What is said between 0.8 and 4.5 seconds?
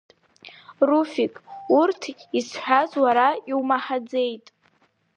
Руфик, урҭ исҳәаз уара иумаҳаӡеит!